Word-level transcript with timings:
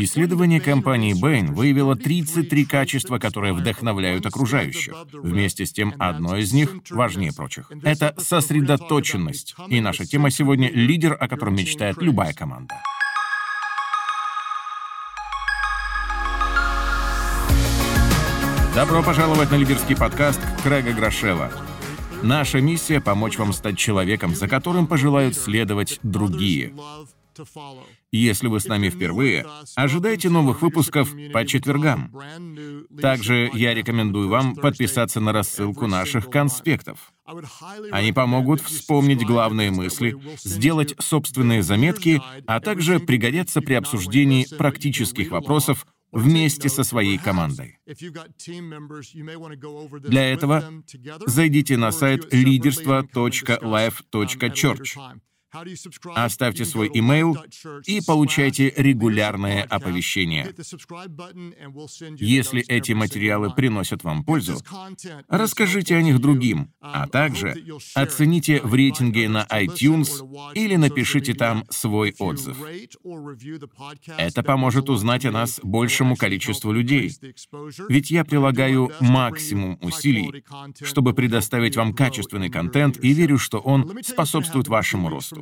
Исследование 0.00 0.60
компании 0.60 1.12
Bain 1.12 1.52
выявило 1.52 1.96
33 1.96 2.64
качества, 2.66 3.18
которые 3.18 3.52
вдохновляют 3.52 4.24
окружающих. 4.26 4.94
Вместе 5.12 5.66
с 5.66 5.72
тем, 5.72 5.92
одно 5.98 6.36
из 6.36 6.52
них 6.52 6.72
важнее 6.88 7.32
прочих. 7.32 7.68
Это 7.82 8.14
сосредоточенность. 8.16 9.56
И 9.66 9.80
наша 9.80 10.06
тема 10.06 10.30
сегодня— 10.30 10.70
лидер, 10.72 11.16
о 11.18 11.26
котором 11.26 11.56
мечтает 11.56 12.00
любая 12.00 12.32
команда. 12.32 12.76
Добро 18.76 19.02
пожаловать 19.02 19.50
на 19.50 19.56
лидерский 19.56 19.96
подкаст 19.96 20.40
Крэга 20.62 20.92
Грошева. 20.92 21.50
Наша 22.22 22.60
миссия— 22.60 23.00
помочь 23.04 23.36
вам 23.36 23.52
стать 23.52 23.76
человеком, 23.76 24.36
за 24.36 24.46
которым 24.46 24.86
пожелают 24.86 25.34
следовать 25.34 25.98
другие. 26.04 26.72
Если 28.12 28.46
вы 28.46 28.60
с 28.60 28.66
нами 28.66 28.88
впервые, 28.88 29.46
ожидайте 29.74 30.30
новых 30.30 30.62
выпусков 30.62 31.12
по 31.32 31.46
четвергам. 31.46 32.14
Также 33.00 33.50
я 33.54 33.74
рекомендую 33.74 34.28
вам 34.28 34.54
подписаться 34.54 35.20
на 35.20 35.32
рассылку 35.32 35.86
наших 35.86 36.30
конспектов. 36.30 37.12
Они 37.90 38.12
помогут 38.12 38.60
вспомнить 38.62 39.24
главные 39.24 39.70
мысли, 39.70 40.16
сделать 40.42 40.94
собственные 40.98 41.62
заметки, 41.62 42.20
а 42.46 42.60
также 42.60 43.00
пригодятся 43.00 43.60
при 43.60 43.74
обсуждении 43.74 44.46
практических 44.56 45.30
вопросов 45.30 45.86
вместе 46.12 46.68
со 46.68 46.84
своей 46.84 47.18
командой. 47.18 47.78
Для 50.04 50.32
этого 50.32 50.64
зайдите 51.26 51.76
на 51.76 51.90
сайт 51.92 52.32
лидерство.life.church 52.32 55.18
Оставьте 56.14 56.64
свой 56.64 56.90
имейл 56.92 57.36
и 57.86 58.00
получайте 58.06 58.72
регулярное 58.76 59.62
оповещение. 59.62 60.54
Если 62.18 62.62
эти 62.62 62.92
материалы 62.92 63.50
приносят 63.50 64.04
вам 64.04 64.24
пользу, 64.24 64.58
расскажите 65.28 65.96
о 65.96 66.02
них 66.02 66.20
другим, 66.20 66.72
а 66.80 67.06
также 67.08 67.54
оцените 67.94 68.60
в 68.62 68.74
рейтинге 68.74 69.28
на 69.28 69.46
iTunes 69.50 70.52
или 70.54 70.76
напишите 70.76 71.34
там 71.34 71.64
свой 71.70 72.14
отзыв. 72.18 72.56
Это 74.18 74.42
поможет 74.42 74.90
узнать 74.90 75.24
о 75.24 75.30
нас 75.30 75.60
большему 75.62 76.16
количеству 76.16 76.72
людей. 76.72 77.12
Ведь 77.88 78.10
я 78.10 78.24
прилагаю 78.24 78.90
максимум 79.00 79.78
усилий, 79.80 80.44
чтобы 80.82 81.14
предоставить 81.14 81.76
вам 81.76 81.94
качественный 81.94 82.50
контент 82.50 83.02
и 83.02 83.12
верю, 83.12 83.38
что 83.38 83.58
он 83.58 83.98
способствует 84.02 84.68
вашему 84.68 85.08
росту. 85.08 85.37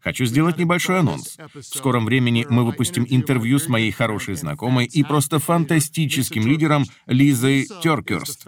Хочу 0.00 0.24
сделать 0.24 0.58
небольшой 0.58 1.00
анонс. 1.00 1.36
В 1.54 1.62
скором 1.62 2.04
времени 2.06 2.46
мы 2.48 2.64
выпустим 2.64 3.06
интервью 3.08 3.58
с 3.58 3.68
моей 3.68 3.90
хорошей 3.90 4.34
знакомой 4.34 4.86
и 4.86 5.02
просто 5.02 5.38
фантастическим 5.38 6.46
лидером 6.46 6.84
Лизой 7.06 7.66
Теркерст. 7.82 8.46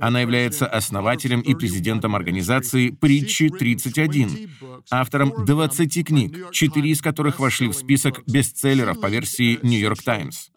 Она 0.00 0.20
является 0.20 0.66
основателем 0.66 1.40
и 1.40 1.54
президентом 1.54 2.14
организации 2.16 2.90
«Притчи 2.90 3.44
31», 3.44 4.48
автором 4.90 5.44
20 5.44 6.06
книг, 6.06 6.50
4 6.52 6.90
из 6.90 7.00
которых 7.00 7.38
вошли 7.38 7.68
в 7.68 7.72
список 7.72 8.22
бестселлеров 8.26 9.00
по 9.00 9.06
версии 9.06 9.58
York 9.76 10.02
Times. 10.02 10.50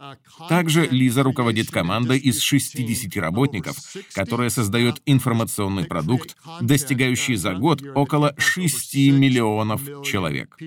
Также 0.47 0.87
Лиза 0.89 1.23
руководит 1.23 1.71
командой 1.71 2.17
из 2.17 2.39
60 2.39 3.15
работников, 3.17 3.77
которая 4.13 4.49
создает 4.49 5.01
информационный 5.05 5.85
продукт, 5.85 6.35
достигающий 6.61 7.35
за 7.35 7.53
год 7.53 7.81
около 7.95 8.33
6 8.37 8.95
миллионов 8.95 9.78
миллионов 9.81 10.05
человек. 10.05 10.57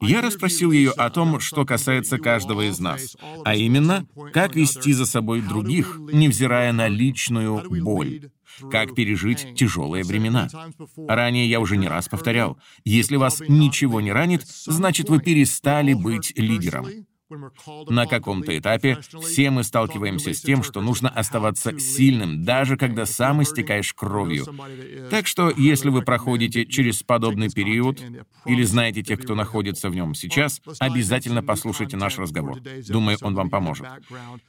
Я 0.00 0.20
расспросил 0.20 0.72
ее 0.72 0.90
о 0.90 1.10
том, 1.10 1.40
что 1.40 1.64
касается 1.64 2.18
каждого 2.18 2.68
из 2.68 2.78
нас, 2.78 3.16
а 3.44 3.54
именно, 3.54 4.06
как 4.32 4.56
вести 4.56 4.92
за 4.92 5.06
собой 5.06 5.40
других, 5.42 5.98
невзирая 6.12 6.72
на 6.72 6.88
личную 6.88 7.62
боль, 7.82 8.30
как 8.70 8.94
пережить 8.94 9.54
тяжелые 9.54 10.04
времена. 10.04 10.48
Ранее 10.96 11.48
я 11.48 11.60
уже 11.60 11.76
не 11.76 11.88
раз 11.88 12.08
повторял, 12.08 12.58
если 12.84 13.16
вас 13.16 13.40
ничего 13.40 14.00
не 14.00 14.12
ранит, 14.12 14.44
значит 14.46 15.08
вы 15.08 15.20
перестали 15.20 15.94
быть 15.94 16.32
лидером. 16.36 16.86
На 17.88 18.06
каком-то 18.06 18.56
этапе 18.56 18.98
все 19.20 19.50
мы 19.50 19.62
сталкиваемся 19.62 20.32
с 20.32 20.40
тем, 20.40 20.62
что 20.62 20.80
нужно 20.80 21.08
оставаться 21.08 21.78
сильным, 21.78 22.42
даже 22.42 22.76
когда 22.76 23.04
сам 23.06 23.42
истекаешь 23.42 23.92
кровью. 23.92 24.46
Так 25.10 25.26
что, 25.26 25.50
если 25.50 25.90
вы 25.90 26.02
проходите 26.02 26.64
через 26.64 27.02
подобный 27.02 27.50
период 27.50 28.02
или 28.46 28.62
знаете 28.62 29.02
тех, 29.02 29.20
кто 29.20 29.34
находится 29.34 29.90
в 29.90 29.94
нем 29.94 30.14
сейчас, 30.14 30.62
обязательно 30.78 31.42
послушайте 31.42 31.96
наш 31.96 32.18
разговор. 32.18 32.60
Думаю, 32.88 33.18
он 33.20 33.34
вам 33.34 33.50
поможет. 33.50 33.86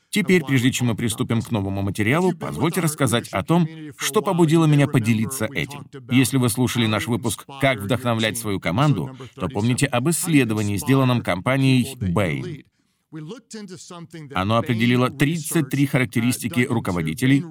Теперь, 0.10 0.44
прежде 0.44 0.72
чем 0.72 0.88
мы 0.88 0.96
приступим 0.96 1.42
к 1.42 1.52
новому 1.52 1.82
материалу, 1.82 2.34
позвольте 2.34 2.82
рассказать 2.82 3.28
о 3.30 3.44
том, 3.44 3.68
что 3.98 4.22
побудило 4.22 4.66
меня 4.66 4.88
поделиться 4.88 5.48
этим. 5.54 5.86
Если 6.10 6.38
вы 6.38 6.50
слушали 6.50 6.88
наш 6.88 7.08
выпуск 7.08 7.46
«Как 7.62 7.80
вдохновлять 7.80 8.38
свою 8.38 8.60
команду», 8.60 9.16
то 9.36 9.48
помните 9.50 9.86
об 9.86 10.10
исследовании, 10.10 10.78
сделанном 10.78 11.22
компанией 11.22 11.96
Bain. 11.96 12.64
Оно 14.36 14.58
определило 14.58 15.10
33 15.10 15.86
характеристики 15.88 16.62
руководителей, 16.62 17.44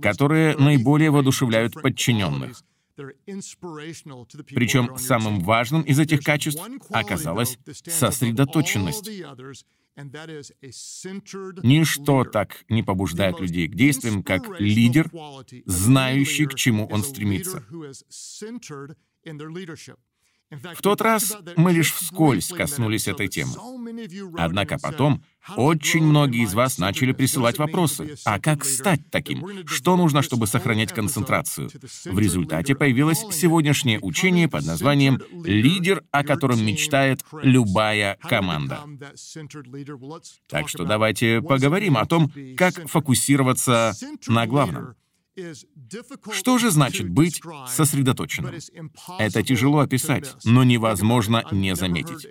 которые 0.00 0.56
наиболее 0.56 1.10
воодушевляют 1.10 1.74
подчиненных. 1.74 2.62
Причем 4.54 4.96
самым 4.98 5.40
важным 5.40 5.82
из 5.82 5.98
этих 5.98 6.22
качеств 6.22 6.62
оказалась 6.90 7.58
сосредоточенность. 7.84 9.08
Ничто 11.62 12.24
так 12.24 12.64
не 12.68 12.82
побуждает 12.82 13.40
людей 13.40 13.68
к 13.68 13.74
действиям, 13.74 14.22
как 14.22 14.60
лидер, 14.60 15.10
знающий, 15.66 16.46
к 16.46 16.54
чему 16.54 16.86
он 16.86 17.02
стремится. 17.02 17.64
В 20.50 20.82
тот 20.82 21.00
раз 21.00 21.36
мы 21.56 21.72
лишь 21.72 21.92
вскользь 21.92 22.48
коснулись 22.48 23.06
этой 23.06 23.28
темы. 23.28 23.52
Однако 24.36 24.78
потом 24.78 25.22
очень 25.56 26.02
многие 26.02 26.42
из 26.42 26.54
вас 26.54 26.78
начали 26.78 27.12
присылать 27.12 27.58
вопросы. 27.58 28.16
А 28.24 28.40
как 28.40 28.64
стать 28.64 29.00
таким? 29.10 29.66
Что 29.66 29.96
нужно, 29.96 30.22
чтобы 30.22 30.46
сохранять 30.46 30.92
концентрацию? 30.92 31.70
В 32.04 32.18
результате 32.18 32.74
появилось 32.74 33.24
сегодняшнее 33.30 34.00
учение 34.00 34.48
под 34.48 34.66
названием 34.66 35.20
«Лидер, 35.44 36.02
о 36.10 36.24
котором 36.24 36.64
мечтает 36.64 37.24
любая 37.42 38.18
команда». 38.20 38.80
Так 40.48 40.68
что 40.68 40.84
давайте 40.84 41.42
поговорим 41.42 41.96
о 41.96 42.06
том, 42.06 42.32
как 42.56 42.88
фокусироваться 42.88 43.92
на 44.26 44.46
главном. 44.46 44.94
Что 46.32 46.58
же 46.58 46.70
значит 46.70 47.08
быть 47.08 47.40
сосредоточенным? 47.68 48.54
Это 49.18 49.42
тяжело 49.42 49.80
описать, 49.80 50.34
но 50.44 50.64
невозможно 50.64 51.44
не 51.50 51.74
заметить. 51.74 52.26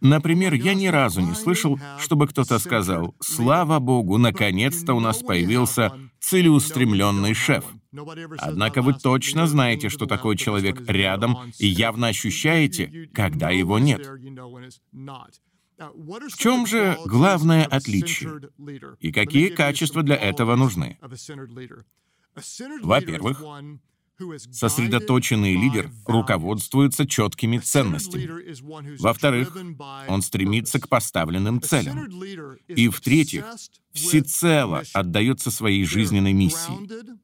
Например, 0.00 0.54
я 0.54 0.74
ни 0.74 0.86
разу 0.86 1.20
не 1.20 1.34
слышал, 1.34 1.78
чтобы 1.98 2.26
кто-то 2.28 2.58
сказал, 2.58 3.14
«Слава 3.20 3.78
Богу, 3.78 4.18
наконец-то 4.18 4.94
у 4.94 5.00
нас 5.00 5.22
появился 5.22 5.92
целеустремленный 6.20 7.34
шеф». 7.34 7.64
Однако 8.38 8.82
вы 8.82 8.94
точно 8.94 9.46
знаете, 9.46 9.88
что 9.88 10.06
такой 10.06 10.36
человек 10.36 10.82
рядом, 10.86 11.38
и 11.58 11.66
явно 11.66 12.08
ощущаете, 12.08 13.08
когда 13.14 13.50
его 13.50 13.78
нет. 13.78 14.06
В 15.78 16.36
чем 16.38 16.66
же 16.66 16.96
главное 17.04 17.64
отличие? 17.64 18.40
И 19.00 19.12
какие 19.12 19.48
качества 19.48 20.02
для 20.02 20.16
этого 20.16 20.56
нужны? 20.56 20.98
Во-первых, 22.82 23.42
сосредоточенный 24.50 25.54
лидер 25.54 25.90
руководствуется 26.06 27.06
четкими 27.06 27.58
ценностями. 27.58 28.96
Во-вторых, 28.98 29.56
он 30.08 30.22
стремится 30.22 30.80
к 30.80 30.88
поставленным 30.88 31.60
целям. 31.60 32.08
И 32.68 32.88
в-третьих, 32.88 33.44
всецело 33.92 34.82
отдается 34.92 35.50
своей 35.50 35.84
жизненной 35.84 36.32
миссии. 36.32 37.16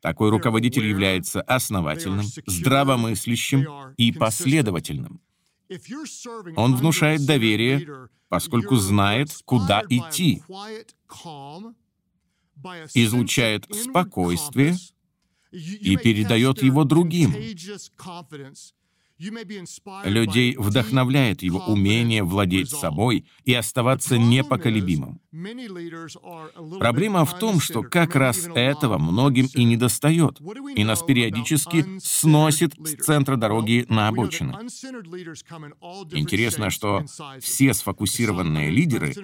Такой 0.00 0.30
руководитель 0.30 0.86
является 0.86 1.42
основательным, 1.42 2.26
здравомыслящим 2.46 3.66
и 3.96 4.12
последовательным. 4.12 5.20
Он 6.56 6.74
внушает 6.74 7.26
доверие, 7.26 8.08
поскольку 8.28 8.76
знает, 8.76 9.30
куда 9.44 9.82
идти, 9.88 10.42
излучает 12.94 13.66
спокойствие 13.72 14.76
и 15.52 15.96
передает 15.96 16.62
его 16.62 16.84
другим. 16.84 17.34
Людей 20.04 20.56
вдохновляет 20.56 21.42
его 21.42 21.58
умение 21.66 22.22
владеть 22.22 22.70
собой 22.70 23.26
и 23.44 23.52
оставаться 23.52 24.16
непоколебимым. 24.16 25.20
Проблема 25.32 27.24
в 27.24 27.38
том, 27.38 27.60
что 27.60 27.82
как 27.82 28.16
раз 28.16 28.48
этого 28.52 28.98
многим 28.98 29.48
и 29.54 29.62
недостает, 29.62 30.40
и 30.74 30.82
нас 30.82 31.04
периодически 31.04 31.86
сносит 32.00 32.74
с 32.74 33.04
центра 33.04 33.36
дороги 33.36 33.86
на 33.88 34.08
обочины. 34.08 34.52
Интересно, 36.12 36.70
что 36.70 37.04
все 37.40 37.72
сфокусированные 37.74 38.70
лидеры 38.70 39.14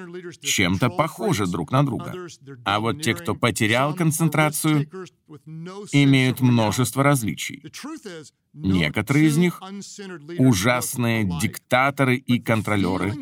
чем-то 0.40 0.90
похожи 0.90 1.46
друг 1.46 1.72
на 1.72 1.84
друга, 1.84 2.14
а 2.64 2.78
вот 2.78 3.02
те, 3.02 3.14
кто 3.14 3.34
потерял 3.34 3.92
концентрацию, 3.92 4.88
имеют 5.90 6.40
множество 6.40 7.02
различий. 7.02 7.64
Некоторые 8.52 9.26
из 9.26 9.36
них— 9.36 9.60
ужасные 10.38 11.24
диктаторы 11.40 12.16
и 12.16 12.38
контролеры. 12.38 13.12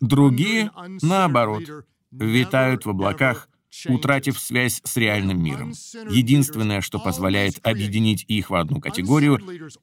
Другие, 0.00 0.72
наоборот, 1.00 1.62
витают 2.10 2.84
в 2.86 2.90
облаках, 2.90 3.48
утратив 3.86 4.38
связь 4.38 4.80
с 4.84 4.96
реальным 4.96 5.42
миром. 5.42 5.72
Единственное, 6.10 6.80
что 6.80 6.98
позволяет 6.98 7.66
объединить 7.66 8.24
их 8.28 8.50
в 8.50 8.54
одну 8.54 8.80
категорию, 8.80 9.40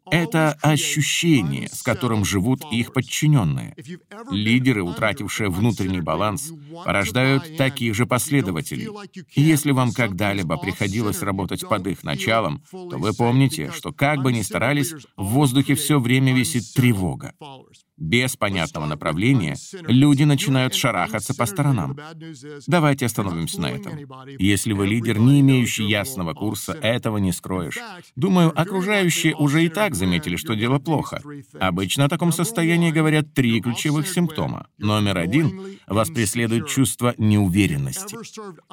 это 0.10 0.58
ощущение, 0.62 1.70
с 1.70 1.82
которым 1.84 2.26
живут 2.26 2.62
их 2.72 2.94
подчиненные. 2.94 3.76
Лидеры, 4.32 4.84
утратившие 4.84 5.50
внутренний 5.50 6.02
баланс, 6.02 6.52
порождают 6.84 7.58
таких 7.58 7.96
же 7.96 8.06
последователей. 8.06 8.90
И 9.36 9.42
если 9.42 9.72
вам 9.72 9.92
когда-либо 9.92 10.58
приходилось 10.58 11.22
работать 11.22 11.68
под 11.68 11.88
их 11.88 12.04
началом, 12.04 12.64
то 12.72 12.98
вы 12.98 13.14
помните, 13.14 13.72
что 13.72 13.92
как 13.92 14.22
бы 14.22 14.34
ни 14.34 14.42
старались, 14.42 14.94
в 15.16 15.26
воздухе 15.26 15.76
все 15.76 16.00
время 16.00 16.34
висит 16.34 16.74
тревога. 16.74 17.34
Без 17.98 18.36
понятного 18.36 18.86
направления 18.86 19.56
люди 19.88 20.24
начинают 20.24 20.74
шарахаться 20.74 21.34
по 21.34 21.46
сторонам. 21.46 21.98
Давайте 22.68 23.06
остановимся 23.06 23.62
на 23.62 23.68
этом. 23.68 23.94
Если 24.38 24.74
вы 24.74 24.88
лидер, 24.88 25.18
не 25.18 25.40
имеющий 25.40 25.86
ясного 25.86 26.34
курса, 26.34 26.74
этого 26.74 27.18
не 27.18 27.32
скроешь. 27.32 27.80
Думаю, 28.16 28.52
окружающие 28.60 29.34
уже 29.36 29.64
и 29.64 29.70
так 29.70 29.96
заметили, 29.96 30.36
что 30.36 30.56
дело 30.56 30.80
плохо. 30.80 31.22
Обычно 31.60 32.06
о 32.06 32.10
таком 32.10 32.34
состоянии 32.34 32.92
говорят 32.92 33.34
три 33.34 33.62
ключевых 33.62 34.08
симптома. 34.08 34.68
Номер 34.78 35.18
один— 35.18 35.78
вас 35.88 36.10
преследует 36.10 36.68
чувство 36.68 37.16
неуверенности. 37.18 38.18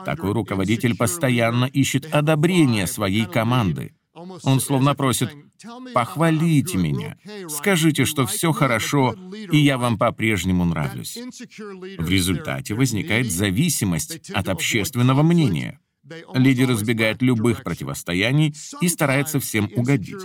Такой 0.05 0.33
руководитель 0.33 0.97
постоянно 0.97 1.67
ищет 1.67 2.13
одобрение 2.13 2.87
своей 2.87 3.27
команды. 3.27 3.95
Он 4.43 4.61
словно 4.61 4.95
просит 4.95 5.31
«Похвалите 5.95 6.79
меня, 6.79 7.17
скажите, 7.49 8.05
что 8.05 8.27
все 8.27 8.53
хорошо, 8.53 9.15
и 9.51 9.59
я 9.59 9.79
вам 9.79 9.99
по-прежнему 9.99 10.65
нравлюсь». 10.65 11.19
В 11.99 12.09
результате 12.09 12.75
возникает 12.75 13.31
зависимость 13.31 14.31
от 14.31 14.49
общественного 14.49 15.23
мнения. 15.23 15.79
Лидер 16.35 16.73
избегает 16.73 17.23
любых 17.23 17.63
противостояний 17.63 18.55
и 18.81 18.89
старается 18.89 19.39
всем 19.39 19.71
угодить. 19.75 20.17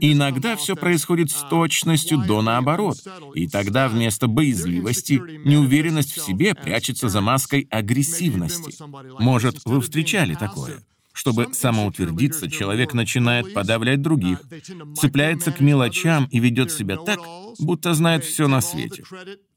иногда 0.00 0.56
все 0.56 0.74
происходит 0.74 1.30
с 1.30 1.48
точностью 1.48 2.18
до 2.18 2.42
наоборот, 2.42 2.96
и 3.34 3.46
тогда 3.48 3.88
вместо 3.88 4.26
боязливости 4.26 5.22
неуверенность 5.44 6.12
в 6.16 6.24
себе 6.24 6.54
прячется 6.54 7.08
за 7.08 7.20
маской 7.20 7.68
агрессивности. 7.70 8.74
Может, 9.22 9.60
вы 9.64 9.80
встречали 9.80 10.34
такое? 10.34 10.82
Чтобы 11.12 11.52
самоутвердиться, 11.52 12.50
человек 12.50 12.94
начинает 12.94 13.52
подавлять 13.52 14.00
других, 14.00 14.40
цепляется 14.98 15.52
к 15.52 15.60
мелочам 15.60 16.26
и 16.30 16.38
ведет 16.38 16.70
себя 16.70 16.96
так, 16.96 17.20
будто 17.58 17.94
знает 17.94 18.24
все 18.24 18.48
на 18.48 18.60
свете. 18.60 19.04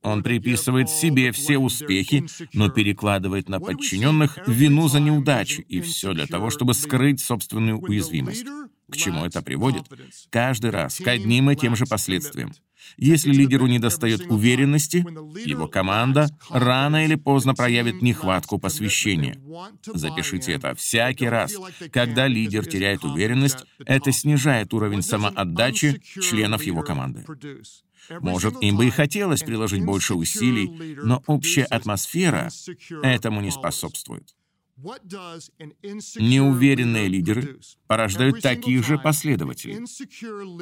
Он 0.02 0.22
приписывает 0.22 0.90
себе 0.90 1.32
все 1.32 1.58
успехи, 1.58 2.26
но 2.54 2.70
перекладывает 2.70 3.50
на 3.50 3.60
подчиненных 3.60 4.38
вину 4.48 4.88
за 4.88 5.00
неудачи, 5.00 5.62
и 5.62 5.82
все 5.82 6.14
для 6.14 6.28
того, 6.28 6.50
чтобы 6.50 6.74
скрыть 6.74 7.22
собственную 7.22 7.80
уязвимость. 7.80 8.46
К 8.92 8.96
чему 8.96 9.26
это 9.26 9.42
приводит? 9.42 9.86
Каждый 10.30 10.72
раз 10.72 11.00
к 11.00 11.08
одним 11.08 11.50
и 11.52 11.56
тем 11.56 11.76
же 11.76 11.86
последствиям. 11.86 12.54
Если 12.98 13.32
лидеру 13.32 13.66
недостает 13.66 14.30
уверенности, 14.30 14.98
его 15.46 15.68
команда 15.68 16.30
рано 16.50 17.06
или 17.06 17.16
поздно 17.16 17.56
проявит 17.56 18.02
нехватку 18.02 18.60
посвящения. 18.60 19.40
Запишите 19.86 20.54
это. 20.54 20.76
Всякий 20.76 21.28
раз, 21.28 21.56
когда 21.92 22.28
лидер 22.28 22.66
теряет 22.66 23.04
уверенность, 23.04 23.66
это 23.86 24.12
снижает 24.12 24.74
уровень 24.74 25.02
самоотдачи 25.02 26.02
членов 26.22 26.64
его 26.64 26.84
команды. 26.84 27.26
Может, 28.22 28.62
им 28.62 28.78
бы 28.78 28.86
и 28.86 28.92
хотелось 28.92 29.42
приложить 29.42 29.84
больше 29.84 30.14
усилий, 30.14 30.96
но 31.04 31.24
общая 31.26 31.64
атмосфера 31.64 32.50
этому 33.02 33.42
не 33.42 33.50
способствует. 33.50 34.36
Неуверенные 36.18 37.08
лидеры 37.08 37.60
порождают 37.88 38.42
таких 38.42 38.86
же 38.86 38.98
последователей. 38.98 39.80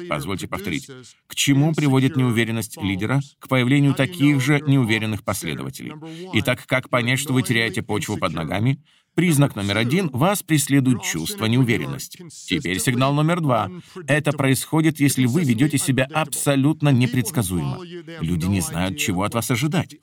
Позвольте 0.08 0.46
повторить. 0.46 0.88
К 1.26 1.34
чему 1.34 1.74
приводит 1.74 2.16
неуверенность 2.16 2.80
лидера? 2.80 3.20
К 3.40 3.48
появлению 3.48 3.94
таких 3.94 4.40
же 4.40 4.60
неуверенных 4.60 5.24
последователей. 5.24 5.94
Итак, 6.34 6.64
как 6.66 6.90
понять, 6.90 7.18
что 7.18 7.32
вы 7.32 7.42
теряете 7.42 7.82
почву 7.82 8.16
под 8.16 8.32
ногами? 8.34 8.80
Признак 9.14 9.54
номер 9.54 9.78
один— 9.78 10.10
вас 10.12 10.42
преследует 10.42 11.02
чувство 11.02 11.46
неуверенности. 11.46 12.24
Теперь 12.28 12.80
сигнал 12.80 13.14
номер 13.14 13.40
два. 13.40 13.70
Это 14.08 14.32
происходит, 14.32 14.98
если 14.98 15.26
вы 15.26 15.44
ведете 15.44 15.78
себя 15.78 16.08
абсолютно 16.12 16.88
непредсказуемо. 16.88 17.78
Люди 18.20 18.46
не 18.46 18.60
знают, 18.60 18.98
чего 18.98 19.22
от 19.22 19.34
вас 19.34 19.50
ожидать. 19.52 19.96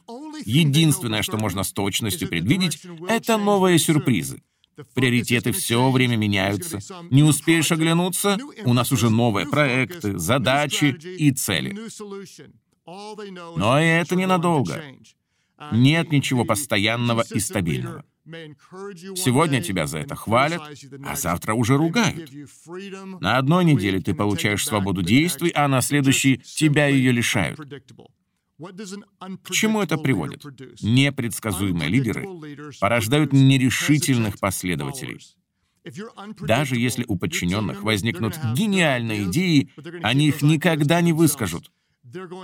Единственное, 0.46 1.22
что 1.22 1.38
можно 1.38 1.64
с 1.64 1.72
точностью 1.72 2.28
предвидеть, 2.28 2.82
это 3.08 3.38
новые 3.38 3.80
сюрпризы. 3.80 4.42
Приоритеты 4.94 5.52
все 5.52 5.92
время 5.92 6.16
меняются. 6.16 6.80
Не 7.10 7.24
успеешь 7.24 7.72
оглянуться, 7.72 8.38
у 8.64 8.74
нас 8.74 8.92
уже 8.92 9.10
новые 9.10 9.48
проекты, 9.48 10.18
задачи 10.18 10.98
и 11.18 11.32
цели. 11.32 11.78
Но 13.58 13.80
и 13.80 13.86
это 13.86 14.16
ненадолго. 14.16 14.84
Нет 15.72 16.12
ничего 16.12 16.46
постоянного 16.46 17.24
и 17.30 17.40
стабильного. 17.40 18.04
Сегодня 19.16 19.62
тебя 19.62 19.88
за 19.88 20.00
это 20.00 20.16
хвалят, 20.16 20.62
а 21.06 21.16
завтра 21.16 21.54
уже 21.54 21.78
ругают. 21.78 22.32
На 23.20 23.38
одной 23.38 23.66
неделе 23.66 24.00
ты 24.00 24.14
получаешь 24.14 24.66
свободу 24.66 25.02
действий, 25.02 25.52
а 25.54 25.68
на 25.68 25.82
следующей 25.82 26.38
тебя 26.38 26.88
ее 26.88 27.12
лишают. 27.12 27.60
К 29.44 29.52
чему 29.52 29.82
это 29.82 29.98
приводит? 29.98 30.44
Непредсказуемые 30.82 31.90
лидеры 31.90 32.28
порождают 32.80 33.34
нерешительных 33.34 34.40
последователей. 34.40 35.20
Даже 36.42 36.76
если 36.76 37.06
у 37.08 37.18
подчиненных 37.18 37.82
возникнут 37.84 38.38
гениальные 38.54 39.24
идеи, 39.24 39.72
они 40.04 40.28
их 40.28 40.42
никогда 40.42 41.02
не 41.02 41.14
выскажут. 41.14 41.72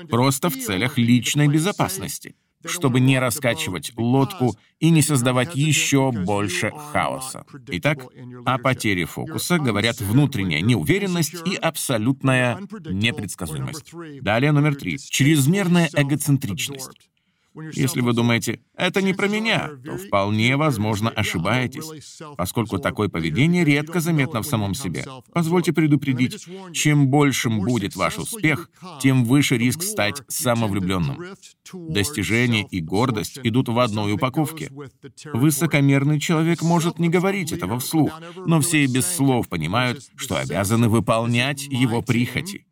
Просто 0.09 0.49
в 0.49 0.55
целях 0.55 0.97
личной 0.97 1.47
безопасности 1.47 2.35
чтобы 2.67 2.99
не 2.99 3.19
раскачивать 3.19 3.91
лодку 3.95 4.55
и 4.79 4.89
не 4.89 5.01
создавать 5.01 5.55
еще 5.55 6.11
больше 6.11 6.71
хаоса. 6.91 7.45
Итак, 7.67 8.05
о 8.45 8.57
потере 8.57 9.05
фокуса 9.05 9.57
говорят 9.57 9.99
внутренняя 9.99 10.61
неуверенность 10.61 11.35
и 11.45 11.55
абсолютная 11.55 12.59
непредсказуемость. 12.89 13.93
Далее 14.21 14.51
номер 14.51 14.75
три. 14.75 14.97
Чрезмерная 14.97 15.89
эгоцентричность. 15.93 17.09
Если 17.73 18.01
вы 18.01 18.13
думаете, 18.13 18.59
это 18.75 19.01
не 19.01 19.13
про 19.13 19.27
меня, 19.27 19.71
то 19.83 19.97
вполне 19.97 20.57
возможно 20.57 21.09
ошибаетесь, 21.09 22.21
поскольку 22.37 22.77
такое 22.77 23.09
поведение 23.09 23.65
редко 23.65 23.99
заметно 23.99 24.41
в 24.41 24.45
самом 24.45 24.73
себе. 24.73 25.05
Позвольте 25.33 25.73
предупредить, 25.73 26.45
чем 26.73 27.07
большим 27.07 27.61
будет 27.61 27.95
ваш 27.95 28.17
успех, 28.17 28.69
тем 29.01 29.25
выше 29.25 29.57
риск 29.57 29.81
стать 29.81 30.21
самовлюбленным. 30.27 31.17
Достижения 31.73 32.65
и 32.69 32.79
гордость 32.79 33.39
идут 33.43 33.69
в 33.69 33.79
одной 33.79 34.13
упаковке. 34.13 34.71
Высокомерный 35.33 36.19
человек 36.19 36.61
может 36.61 36.99
не 36.99 37.09
говорить 37.09 37.51
этого 37.51 37.79
вслух, 37.79 38.11
но 38.45 38.61
все 38.61 38.85
без 38.85 39.07
слов 39.07 39.49
понимают, 39.49 40.03
что 40.15 40.37
обязаны 40.37 40.89
выполнять 40.89 41.63
его 41.63 42.01
прихоти. 42.01 42.66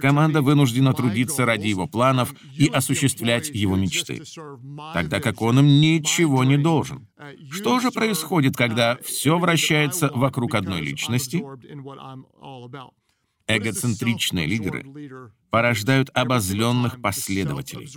Команда 0.00 0.40
вынуждена 0.40 0.94
трудиться 0.94 1.44
ради 1.44 1.68
его 1.68 1.86
планов 1.86 2.34
и 2.56 2.68
осуществлять 2.68 3.50
его 3.50 3.76
мечты, 3.76 4.22
тогда 4.94 5.20
как 5.20 5.42
он 5.42 5.58
им 5.58 5.66
ничего 5.66 6.42
не 6.44 6.56
должен. 6.56 7.06
Что 7.50 7.80
же 7.80 7.90
происходит, 7.90 8.56
когда 8.56 8.96
все 9.02 9.38
вращается 9.38 10.10
вокруг 10.14 10.54
одной 10.54 10.80
личности? 10.80 11.44
Эгоцентричные 13.46 14.46
лидеры 14.46 14.86
порождают 15.50 16.10
обозленных 16.14 17.00
последователей. 17.02 17.88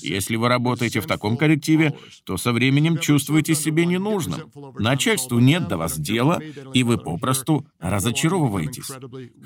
Если 0.00 0.36
вы 0.36 0.48
работаете 0.48 1.00
в 1.00 1.06
таком 1.06 1.36
коллективе, 1.36 1.96
то 2.24 2.36
со 2.36 2.52
временем 2.52 2.98
чувствуете 2.98 3.54
себя 3.54 3.84
ненужным. 3.84 4.50
Начальству 4.78 5.38
нет 5.38 5.68
до 5.68 5.76
вас 5.76 5.98
дела, 5.98 6.40
и 6.74 6.82
вы 6.82 6.98
попросту 6.98 7.66
разочаровываетесь. 7.78 8.90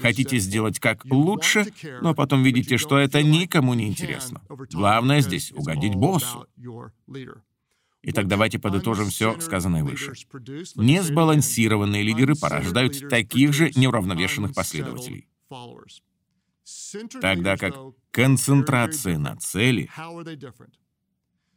Хотите 0.01 0.39
сделать 0.39 0.79
как 0.79 1.05
лучше, 1.07 1.67
но 2.03 2.15
потом 2.15 2.43
видите, 2.43 2.79
что 2.79 2.99
это 2.99 3.23
никому 3.23 3.75
не 3.75 3.87
интересно. 3.87 4.41
Главное 4.73 5.21
здесь 5.21 5.53
угодить 5.53 5.95
боссу. 5.95 6.47
Итак, 8.07 8.29
давайте 8.29 8.59
подытожим 8.59 9.09
все 9.09 9.41
сказанное 9.41 9.83
выше. 9.83 10.13
Несбалансированные 10.77 12.03
лидеры 12.03 12.35
порождают 12.35 13.09
таких 13.09 13.55
же 13.55 13.71
неуравновешенных 13.75 14.55
последователей 14.55 15.27
тогда 17.21 17.57
как 17.57 17.75
концентрация 18.11 19.19
на 19.19 19.37
цели 19.37 19.91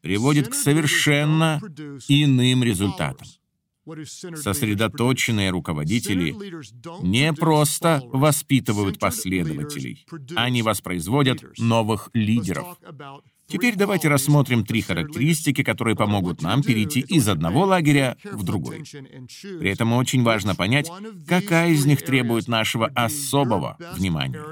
приводит 0.02 0.50
к 0.50 0.54
совершенно 0.54 1.60
иным 2.08 2.64
результатам. 2.64 3.28
Сосредоточенные 4.36 5.50
руководители 5.50 6.36
не 7.02 7.32
просто 7.34 8.02
воспитывают 8.12 9.00
последователей, 9.00 10.06
они 10.36 10.62
воспроизводят 10.62 11.42
новых 11.58 12.10
лидеров. 12.14 12.78
Теперь 13.48 13.75
давайте 13.75 14.10
рассмотрим 14.10 14.66
три 14.66 14.82
характеристики, 14.82 15.63
которые 15.63 15.96
помогут 15.96 16.42
нам 16.42 16.62
перейти 16.62 17.00
из 17.00 17.27
одного 17.30 17.66
лагеря 17.66 18.18
в 18.24 18.44
другой. 18.44 18.84
При 19.60 19.70
этом 19.70 19.94
очень 19.94 20.24
важно 20.24 20.54
понять, 20.54 20.92
какая 21.25 21.72
из 21.72 21.86
них 21.86 22.04
требует 22.04 22.48
нашего 22.48 22.88
особого 22.88 23.77
внимания. 23.96 24.44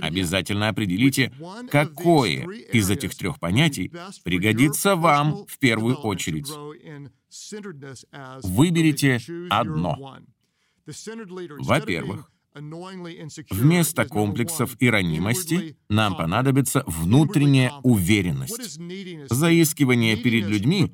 Обязательно 0.00 0.68
определите, 0.68 1.32
какое 1.70 2.48
из 2.72 2.90
этих 2.90 3.14
трех 3.14 3.38
понятий 3.38 3.92
пригодится 4.24 4.96
вам 4.96 5.46
в 5.46 5.58
первую 5.58 5.96
очередь. 5.96 6.50
Выберите 8.42 9.20
одно. 9.50 10.18
Во-первых, 11.58 12.30
Вместо 13.50 14.04
комплексов 14.06 14.76
и 14.78 14.88
ранимости 14.88 15.76
нам 15.88 16.16
понадобится 16.16 16.84
внутренняя 16.86 17.72
уверенность. 17.82 18.78
Заискивания 19.28 20.16
перед 20.16 20.46
людьми 20.46 20.92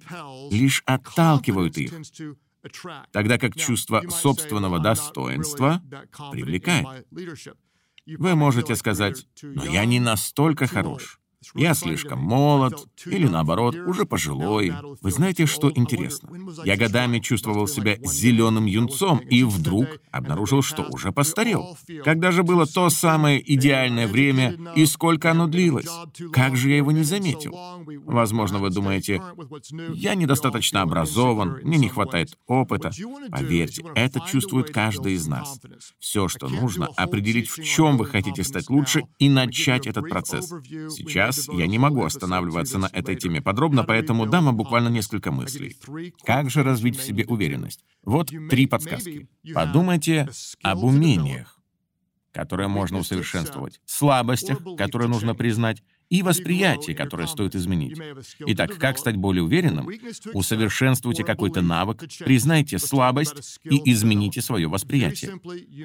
лишь 0.51 0.83
отталкивают 0.87 1.77
их, 1.77 1.93
тогда 3.13 3.39
как 3.39 3.57
чувство 3.57 4.03
собственного 4.09 4.79
достоинства 4.79 5.83
привлекает. 6.33 7.07
Вы 8.07 8.35
можете 8.35 8.75
сказать, 8.75 9.27
но 9.43 9.65
я 9.65 9.85
не 9.85 10.01
настолько 10.01 10.67
хорош. 10.67 11.21
Я 11.55 11.73
слишком 11.75 12.19
молод, 12.21 12.87
или 13.07 13.27
наоборот, 13.27 13.75
уже 13.75 14.05
пожилой. 14.05 14.75
Вы 15.01 15.11
знаете, 15.11 15.47
что 15.47 15.73
интересно? 15.75 16.29
Я 16.65 16.77
годами 16.77 17.19
чувствовал 17.19 17.67
себя 17.67 17.97
зеленым 18.03 18.67
юнцом 18.67 19.19
и 19.19 19.43
вдруг 19.43 19.87
обнаружил, 20.11 20.61
что 20.61 20.83
уже 20.91 21.13
постарел. 21.13 21.79
Когда 22.05 22.31
же 22.31 22.43
было 22.43 22.67
то 22.67 22.91
самое 22.91 23.41
идеальное 23.55 24.07
время 24.07 24.59
и 24.77 24.85
сколько 24.85 25.31
оно 25.31 25.47
длилось? 25.47 25.89
Как 26.33 26.57
же 26.57 26.71
я 26.71 26.77
его 26.77 26.93
не 26.93 27.05
заметил? 27.05 27.57
Возможно, 28.05 28.59
вы 28.59 28.69
думаете, 28.69 29.23
я 29.95 30.15
недостаточно 30.15 30.83
образован, 30.83 31.61
мне 31.63 31.79
не 31.79 31.89
хватает 31.89 32.37
опыта. 32.47 32.91
Поверьте, 33.31 33.83
это 33.95 34.21
чувствует 34.21 34.71
каждый 34.71 35.15
из 35.15 35.27
нас. 35.27 35.59
Все, 35.99 36.29
что 36.29 36.49
нужно, 36.49 36.89
определить, 36.97 37.49
в 37.49 37.63
чем 37.65 37.97
вы 37.97 38.05
хотите 38.05 38.45
стать 38.45 38.69
лучше 38.69 39.05
и 39.19 39.31
начать 39.31 39.87
этот 39.87 40.09
процесс. 40.09 40.49
Сейчас 40.49 41.30
Сейчас 41.33 41.49
я 41.55 41.67
не 41.67 41.79
могу 41.79 42.05
останавливаться 42.05 42.79
на 42.79 42.87
этой 42.87 43.17
теме 43.17 43.41
подробно, 43.41 43.85
поэтому 43.85 44.27
дам 44.27 44.47
вам 44.47 44.57
буквально 44.57 44.89
несколько 44.89 45.31
мыслей. 45.31 45.77
Как 46.25 46.51
же 46.51 46.63
развить 46.63 46.99
в 46.99 47.03
себе 47.03 47.25
уверенность? 47.27 47.85
Вот 48.05 48.31
три 48.49 48.67
подсказки. 48.67 49.29
Подумайте 49.55 50.29
об 50.63 50.85
умениях, 50.85 51.59
которые 52.33 52.69
можно 52.69 52.99
усовершенствовать, 52.99 53.81
слабостях, 53.85 54.59
которые 54.77 55.09
нужно 55.09 55.35
признать, 55.35 55.83
и 56.11 56.23
восприятие, 56.23 56.97
которое 56.97 57.27
стоит 57.27 57.55
изменить. 57.55 57.99
Итак, 58.41 58.77
как 58.79 58.99
стать 58.99 59.17
более 59.17 59.45
уверенным? 59.45 59.89
Усовершенствуйте 60.35 61.25
какой-то 61.25 61.63
навык, 61.63 62.05
признайте 62.19 62.79
слабость 62.79 63.61
и 63.65 63.81
измените 63.93 64.43
свое 64.43 64.69
восприятие. 64.69 65.41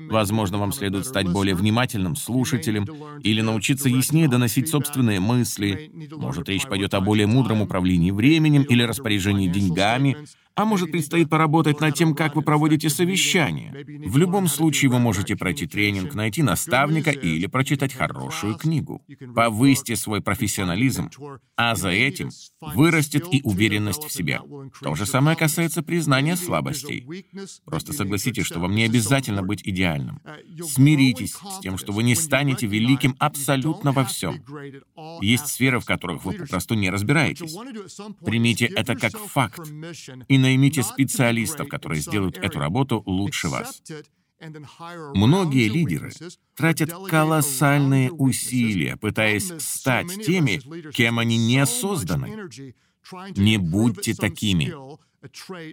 Возможно, 0.10 0.58
вам 0.58 0.74
следует 0.74 1.06
стать 1.06 1.30
более 1.30 1.56
внимательным 1.56 2.16
слушателем 2.16 2.88
или 3.22 3.42
научиться 3.42 3.88
яснее 3.88 4.28
доносить 4.28 4.68
собственные 4.68 5.20
мысли. 5.20 5.92
Может, 6.12 6.50
речь 6.50 6.66
пойдет 6.66 6.96
о 6.96 7.02
более 7.02 7.28
мудром 7.28 7.62
управлении 7.62 8.12
временем 8.12 8.64
или 8.64 8.82
распоряжении 8.82 9.48
деньгами, 9.48 10.18
а 10.56 10.66
может, 10.66 10.92
предстоит 10.92 11.30
поработать 11.30 11.82
над 11.82 11.96
тем, 11.96 12.16
как 12.16 12.36
вы 12.36 12.42
проводите 12.42 12.90
совещания. 12.90 13.74
В 14.08 14.18
любом 14.18 14.48
случае, 14.48 14.90
вы 14.90 15.00
можете 15.00 15.36
пройти 15.36 15.68
тренинг, 15.68 16.14
найти 16.16 16.44
наставника 16.44 17.12
или 17.12 17.46
прочитать 17.48 17.94
хорошую 17.94 18.56
книгу. 18.56 19.02
Повысьте 19.36 19.96
свой 19.96 20.22
профессионализм, 20.22 21.10
а 21.58 21.76
за 21.76 21.90
этим 21.90 22.30
вырастет 22.62 23.26
и 23.32 23.42
уверенность 23.44 24.06
в 24.06 24.12
себе. 24.12 24.42
То 24.82 24.96
же 24.96 25.06
самое 25.06 25.36
касается 25.36 25.84
признания 25.84 26.38
слабостей. 26.38 27.06
Просто 27.66 27.94
согласитесь, 27.94 28.46
что 28.46 28.60
вам 28.60 28.76
не 28.76 28.84
обязательно 28.84 29.44
быть 29.44 29.62
идеальным. 29.64 30.22
Смиритесь 30.64 31.34
с 31.34 31.60
тем, 31.60 31.78
что 31.78 31.92
вы 31.92 32.04
не 32.04 32.16
станете 32.16 32.66
великим 32.66 33.16
абсолютно 33.20 33.92
во 33.92 34.06
всем. 34.06 34.42
Есть 35.22 35.48
сферы, 35.48 35.80
в 35.80 35.86
которых 35.86 36.24
вы 36.24 36.34
попросту 36.34 36.76
не 36.76 36.90
разбираетесь. 36.90 37.56
Примите 38.24 38.66
это 38.66 38.96
как 38.96 39.18
факт 39.18 39.60
и 40.28 40.38
наймите 40.46 40.84
специалистов, 40.84 41.68
которые 41.68 42.02
сделают 42.02 42.38
эту 42.38 42.60
работу 42.60 43.04
лучше 43.06 43.50
вас. 43.50 43.82
Многие 45.14 45.68
лидеры 45.68 46.12
тратят 46.56 46.92
колоссальные 47.10 48.12
усилия, 48.12 48.98
пытаясь 48.98 49.52
стать 49.60 50.26
теми, 50.26 50.62
кем 50.92 51.20
они 51.20 51.38
не 51.38 51.66
созданы. 51.66 52.50
Не 53.36 53.58
будьте 53.58 54.14
такими. 54.14 54.74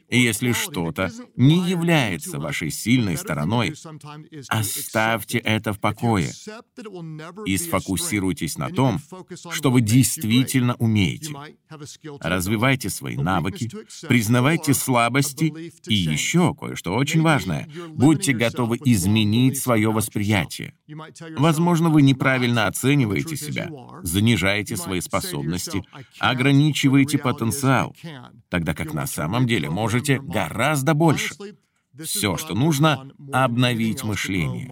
Если 0.09 0.53
что-то 0.53 1.11
не 1.37 1.69
является 1.69 2.39
вашей 2.39 2.71
сильной 2.71 3.17
стороной, 3.17 3.75
оставьте 4.49 5.39
это 5.39 5.73
в 5.73 5.81
покое 5.81 6.31
и 7.47 7.57
сфокусируйтесь 7.57 8.59
на 8.59 8.71
том, 8.71 9.01
что 9.51 9.71
вы 9.71 9.81
действительно 9.81 10.75
умеете. 10.77 11.35
Развивайте 12.21 12.91
свои 12.91 13.17
навыки, 13.17 13.71
признавайте 14.07 14.75
слабости 14.75 15.53
и 15.87 15.95
еще 15.95 16.55
кое-что 16.55 16.95
очень 16.95 17.23
важное. 17.23 17.69
Будьте 17.89 18.33
готовы 18.33 18.79
изменить 18.85 19.59
свое 19.59 19.91
восприятие. 19.91 20.75
Возможно, 21.37 21.89
вы 21.89 22.03
неправильно 22.03 22.67
оцениваете 22.67 23.37
себя, 23.37 23.71
занижаете 24.03 24.77
свои 24.77 25.01
способности, 25.01 25.85
ограничиваете 26.19 27.19
потенциал, 27.19 27.95
тогда 28.49 28.75
как 28.75 28.95
на 28.95 29.07
самом 29.07 29.42
самом 29.43 29.49
деле 29.49 29.71
можете 29.71 30.21
гораздо 30.21 30.95
больше. 30.95 31.35
Все, 32.03 32.37
что 32.37 32.55
нужно, 32.55 33.11
обновить 33.33 34.05
мышление. 34.05 34.69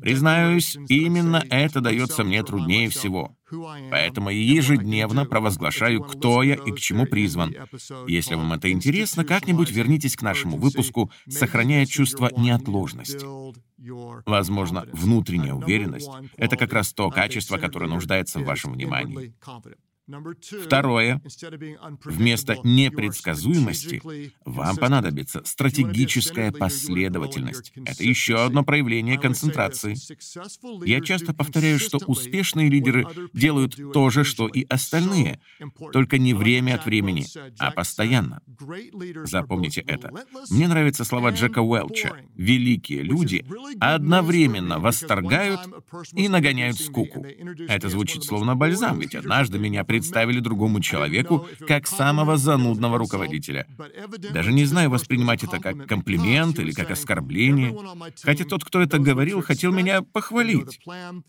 Признаюсь, 0.00 0.76
именно 0.88 1.44
это 1.48 1.80
дается 1.80 2.24
мне 2.24 2.42
труднее 2.42 2.88
всего. 2.88 3.36
Поэтому 3.90 4.30
я 4.30 4.54
ежедневно 4.54 5.26
провозглашаю, 5.26 6.02
кто 6.02 6.42
я 6.42 6.54
и 6.54 6.72
к 6.72 6.80
чему 6.80 7.06
призван. 7.06 7.54
Если 8.08 8.34
вам 8.34 8.52
это 8.54 8.72
интересно, 8.72 9.24
как-нибудь 9.24 9.70
вернитесь 9.70 10.16
к 10.16 10.22
нашему 10.22 10.56
выпуску, 10.56 11.12
сохраняя 11.28 11.86
чувство 11.86 12.30
неотложности. 12.36 13.24
Возможно, 14.26 14.88
внутренняя 14.92 15.54
уверенность— 15.54 16.10
это 16.36 16.56
как 16.56 16.72
раз 16.72 16.92
то 16.92 17.08
качество, 17.10 17.58
которое 17.58 17.86
нуждается 17.88 18.40
в 18.40 18.44
вашем 18.44 18.72
внимании. 18.72 19.34
Второе. 20.64 21.22
Вместо 22.04 22.56
непредсказуемости 22.64 24.32
вам 24.44 24.76
понадобится 24.76 25.42
стратегическая 25.44 26.50
последовательность. 26.50 27.72
Это 27.84 28.02
еще 28.02 28.44
одно 28.44 28.64
проявление 28.64 29.18
концентрации. 29.18 29.96
Я 30.84 31.00
часто 31.00 31.32
повторяю, 31.32 31.78
что 31.78 31.98
успешные 32.06 32.68
лидеры 32.68 33.06
делают 33.32 33.76
то 33.92 34.10
же, 34.10 34.24
что 34.24 34.48
и 34.48 34.64
остальные, 34.68 35.40
только 35.92 36.18
не 36.18 36.34
время 36.34 36.74
от 36.74 36.84
времени, 36.84 37.24
а 37.58 37.70
постоянно. 37.70 38.42
Запомните 39.24 39.82
это. 39.82 40.10
Мне 40.50 40.66
нравятся 40.66 41.04
слова 41.04 41.30
Джека 41.30 41.60
Уэлча. 41.60 42.16
Великие 42.34 43.02
люди 43.02 43.44
одновременно 43.78 44.80
восторгают 44.80 45.60
и 46.12 46.28
нагоняют 46.28 46.78
скуку. 46.78 47.24
Это 47.68 47.88
звучит 47.88 48.24
словно 48.24 48.56
бальзам, 48.56 48.98
ведь 48.98 49.14
однажды 49.14 49.58
меня 49.58 49.84
представили 49.92 50.40
другому 50.40 50.80
человеку 50.80 51.46
как 51.68 51.86
самого 51.86 52.38
занудного 52.38 52.96
руководителя. 52.96 53.66
Даже 54.32 54.50
не 54.50 54.64
знаю, 54.64 54.88
воспринимать 54.88 55.44
это 55.44 55.58
как 55.58 55.86
комплимент 55.86 56.58
или 56.58 56.72
как 56.72 56.90
оскорбление. 56.90 57.76
Хотя 58.22 58.44
тот, 58.44 58.64
кто 58.64 58.80
это 58.80 58.98
говорил, 58.98 59.42
хотел 59.42 59.70
меня 59.70 60.00
похвалить. 60.00 60.80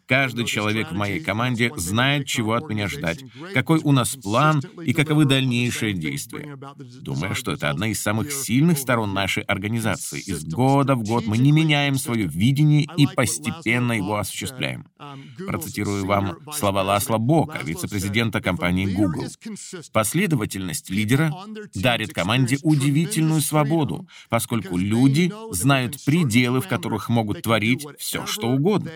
Каждый 0.08 0.46
человек 0.46 0.92
в 0.92 0.96
моей 0.96 1.20
команде 1.20 1.74
знает, 1.76 2.26
чего 2.26 2.54
от 2.54 2.70
меня 2.70 2.88
ждать, 2.88 3.26
какой 3.54 3.80
у 3.84 3.92
нас 3.92 4.16
план 4.16 4.62
и 4.86 4.94
каковы 4.94 5.26
дальнейшие 5.26 5.92
действия. 5.92 6.58
Думаю, 7.02 7.36
что 7.36 7.52
это 7.52 7.70
одна 7.70 7.88
из 7.88 8.02
самых 8.02 8.32
сильных 8.32 8.78
сторон 8.78 9.14
нашей 9.14 9.44
организации. 9.44 10.22
Из 10.22 10.46
года 10.46 10.96
в 10.96 11.04
год 11.04 11.26
мы 11.28 11.38
не 11.38 11.52
меняем 11.52 11.96
свое 11.96 12.28
видение 12.28 12.88
и 12.96 13.08
постепенно 13.08 13.92
его 13.92 14.16
осуществляем. 14.16 14.88
Процитирую 15.48 16.06
вам 16.06 16.38
слова 16.54 16.82
Ласла 16.82 17.18
Бока, 17.18 17.60
вице-президента 17.62 18.40
компании 18.40 18.53
Google. 18.88 19.28
Последовательность 19.92 20.90
лидера 20.90 21.34
дарит 21.74 22.14
команде 22.14 22.58
удивительную 22.64 23.42
свободу, 23.42 24.08
поскольку 24.30 24.78
люди 24.78 25.32
знают 25.52 26.04
пределы, 26.04 26.62
в 26.62 26.68
которых 26.68 27.10
могут 27.10 27.42
творить 27.42 27.86
все, 27.98 28.26
что 28.26 28.50
угодно. 28.50 28.92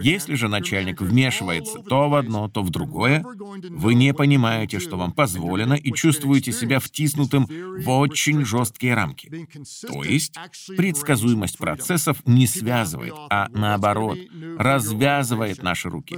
Если 0.00 0.34
же 0.34 0.48
начальник 0.48 1.00
вмешивается 1.00 1.78
то 1.78 2.08
в 2.08 2.14
одно, 2.14 2.48
то 2.48 2.62
в 2.62 2.70
другое, 2.70 3.24
вы 3.70 3.94
не 3.94 4.12
понимаете, 4.14 4.78
что 4.78 4.96
вам 4.96 5.12
позволено, 5.12 5.74
и 5.74 5.92
чувствуете 5.92 6.52
себя 6.52 6.80
втиснутым 6.80 7.46
в 7.46 7.90
очень 7.90 8.44
жесткие 8.44 8.94
рамки. 8.94 9.48
То 9.86 10.02
есть 10.02 10.34
предсказуемость 10.76 11.58
процессов 11.58 12.18
не 12.26 12.46
связывает, 12.46 13.14
а 13.30 13.48
наоборот, 13.50 14.18
развязывает 14.58 15.62
наши 15.62 15.88
руки. 15.88 16.16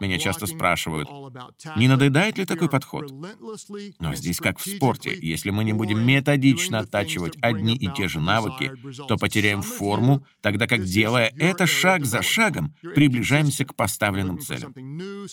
Меня 0.00 0.18
часто 0.18 0.46
спрашивают, 0.46 1.08
не 1.76 1.88
надоедает 1.88 2.38
ли 2.38 2.44
такой 2.44 2.68
подход? 2.68 3.10
Но 4.00 4.14
здесь 4.14 4.38
как 4.38 4.58
в 4.58 4.68
спорте. 4.68 5.16
Если 5.20 5.50
мы 5.50 5.64
не 5.64 5.72
будем 5.72 6.04
методично 6.06 6.80
оттачивать 6.80 7.36
одни 7.40 7.76
и 7.76 7.88
те 7.88 8.08
же 8.08 8.20
навыки, 8.20 8.72
то 9.08 9.16
потеряем 9.16 9.62
форму, 9.62 10.24
тогда 10.40 10.66
как 10.66 10.84
делая 10.84 11.32
это 11.38 11.66
шаг 11.66 12.04
за 12.04 12.22
шагом, 12.22 12.45
шагом 12.46 12.74
приближаемся 12.94 13.64
к 13.64 13.74
поставленным 13.74 14.38
целям. 14.38 14.74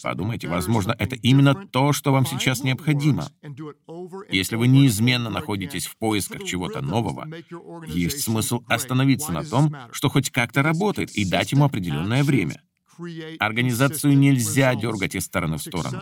Подумайте, 0.02 0.48
возможно, 0.48 0.96
это 0.98 1.16
именно 1.16 1.54
то, 1.68 1.94
что 1.94 2.12
вам 2.12 2.26
сейчас 2.26 2.64
необходимо. 2.64 3.30
Если 4.30 4.56
вы 4.56 4.68
неизменно 4.68 5.30
находитесь 5.30 5.86
в 5.86 5.98
поисках 5.98 6.44
чего-то 6.44 6.82
нового, 6.82 7.28
есть 7.88 8.22
смысл 8.22 8.64
остановиться 8.68 9.32
на 9.32 9.44
том, 9.44 9.76
что 9.92 10.10
хоть 10.10 10.32
как-то 10.32 10.64
работает, 10.64 11.12
и 11.12 11.26
дать 11.26 11.52
ему 11.52 11.66
определенное 11.66 12.24
время. 12.24 12.62
Организацию 13.40 14.18
нельзя 14.18 14.76
дергать 14.76 15.16
из 15.16 15.26
стороны 15.26 15.58
в 15.58 15.62
сторону. 15.62 16.02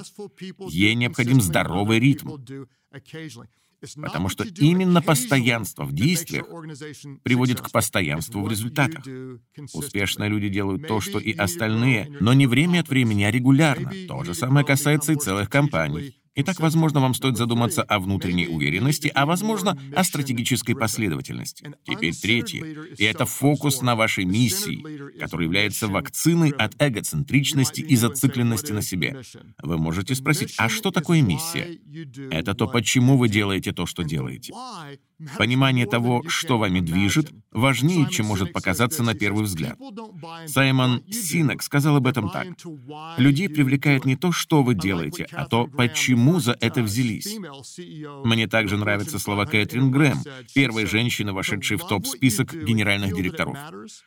Ей 0.67 0.95
необходим 0.95 1.41
здоровый 1.41 1.99
ритм. 1.99 2.37
Потому 3.95 4.29
что 4.29 4.43
именно 4.43 5.01
постоянство 5.01 5.83
в 5.85 5.93
действиях 5.93 6.45
приводит 7.23 7.61
к 7.61 7.71
постоянству 7.71 8.43
в 8.43 8.49
результатах. 8.49 9.03
Успешные 9.73 10.29
люди 10.29 10.49
делают 10.49 10.87
то, 10.87 11.01
что 11.01 11.19
и 11.19 11.33
остальные, 11.33 12.17
но 12.19 12.33
не 12.33 12.47
время 12.47 12.81
от 12.81 12.89
времени, 12.89 13.23
а 13.23 13.31
регулярно. 13.31 13.91
То 14.07 14.23
же 14.23 14.33
самое 14.33 14.65
касается 14.65 15.13
и 15.13 15.15
целых 15.15 15.49
компаний. 15.49 16.20
Итак, 16.33 16.61
возможно, 16.61 17.01
вам 17.01 17.13
стоит 17.13 17.35
задуматься 17.35 17.83
о 17.83 17.99
внутренней 17.99 18.47
уверенности, 18.47 19.11
а, 19.13 19.25
возможно, 19.25 19.77
о 19.93 20.03
стратегической 20.03 20.75
последовательности. 20.75 21.73
Теперь 21.85 22.15
третье. 22.15 22.63
И 22.97 23.03
это 23.03 23.25
фокус 23.25 23.81
на 23.81 23.95
вашей 23.95 24.23
миссии, 24.23 25.19
который 25.19 25.45
является 25.45 25.87
вакциной 25.87 26.51
от 26.51 26.73
эгоцентричности 26.79 27.81
и 27.81 27.97
зацикленности 27.97 28.71
на 28.71 28.81
себе. 28.81 29.21
Вы 29.61 29.77
можете 29.77 30.15
спросить, 30.15 30.53
а 30.57 30.69
что 30.69 30.91
такое 30.91 31.21
миссия? 31.21 31.79
Это 32.31 32.53
то, 32.53 32.67
почему 32.67 33.17
вы 33.17 33.27
делаете 33.27 33.73
то, 33.73 33.85
что 33.85 34.03
делаете. 34.03 34.53
Понимание 35.37 35.85
того, 35.85 36.23
что 36.27 36.57
вами 36.57 36.79
движет, 36.79 37.31
важнее, 37.51 38.07
чем 38.09 38.25
может 38.25 38.53
показаться 38.53 39.03
на 39.03 39.13
первый 39.13 39.43
взгляд. 39.43 39.77
Саймон 40.47 41.03
Синек 41.09 41.61
сказал 41.63 41.97
об 41.97 42.07
этом 42.07 42.29
так. 42.29 42.47
«Людей 43.17 43.49
привлекает 43.49 44.05
не 44.05 44.15
то, 44.15 44.31
что 44.31 44.63
вы 44.63 44.75
делаете, 44.75 45.27
а 45.31 45.45
то, 45.45 45.67
почему 45.67 46.39
за 46.39 46.57
это 46.59 46.81
взялись». 46.81 47.37
Мне 48.23 48.47
также 48.47 48.77
нравятся 48.77 49.19
слова 49.19 49.45
Кэтрин 49.45 49.91
Грэм, 49.91 50.17
первой 50.53 50.85
женщины, 50.85 51.33
вошедшей 51.33 51.77
в 51.77 51.87
топ-список 51.87 52.53
генеральных 52.53 53.15
директоров. 53.15 53.57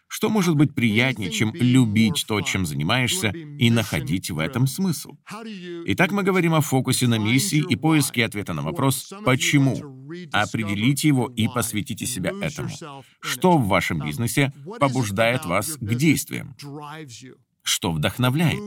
Что 0.08 0.28
может 0.28 0.56
быть 0.56 0.74
приятнее, 0.74 1.30
чем 1.30 1.52
любить 1.54 2.24
то, 2.26 2.40
чем 2.40 2.66
занимаешься, 2.66 3.28
и 3.30 3.70
находить 3.70 4.30
в 4.30 4.38
этом 4.38 4.66
смысл? 4.66 5.12
Итак, 5.86 6.12
мы 6.12 6.22
говорим 6.22 6.54
о 6.54 6.60
фокусе 6.60 7.06
на 7.06 7.18
миссии 7.18 7.64
и 7.68 7.76
поиске 7.76 8.24
ответа 8.24 8.54
на 8.54 8.62
вопрос 8.62 9.12
«почему?». 9.24 10.03
Определите 10.32 11.08
его 11.08 11.28
и 11.28 11.48
посвятите 11.48 12.06
себя 12.06 12.32
этому. 12.40 12.70
Что 13.20 13.58
в 13.58 13.66
вашем 13.66 14.00
бизнесе 14.00 14.52
побуждает 14.78 15.44
вас 15.44 15.76
к 15.80 15.94
действиям? 15.94 16.54
Что 17.62 17.92
вдохновляет? 17.92 18.60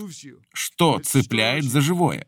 Что 0.54 1.00
цепляет 1.00 1.64
за 1.66 1.82
живое? 1.82 2.26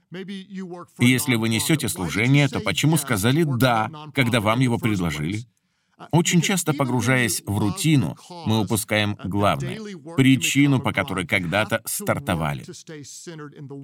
если 1.00 1.36
вы 1.36 1.50
несете 1.50 1.90
служение, 1.90 2.48
то 2.48 2.60
почему 2.60 2.98
сказали 2.98 3.44
«да», 3.44 3.92
когда 4.14 4.40
вам 4.40 4.60
его 4.60 4.78
предложили? 4.78 5.46
Очень 6.12 6.42
часто, 6.42 6.74
погружаясь 6.74 7.42
в 7.46 7.58
рутину, 7.58 8.18
мы 8.46 8.60
упускаем 8.62 9.18
главное— 9.24 9.80
причину, 10.18 10.80
по 10.80 10.94
которой 10.94 11.28
когда-то 11.28 11.82
стартовали. 11.86 12.66